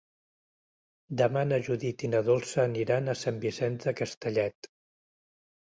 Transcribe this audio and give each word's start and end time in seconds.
Demà 1.19 1.43
na 1.49 1.59
Judit 1.67 2.05
i 2.07 2.11
na 2.15 2.21
Dolça 2.29 2.63
aniran 2.63 3.13
a 3.13 3.15
Sant 3.25 3.39
Vicenç 3.47 3.89
de 3.91 3.97
Castellet. 4.03 4.71